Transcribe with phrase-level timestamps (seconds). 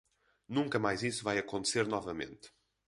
[0.47, 2.51] Nunca mais isso vai acontecer novamente.